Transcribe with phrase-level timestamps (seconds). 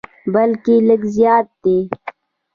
[0.33, 1.77] بلکې لږ زیات دي.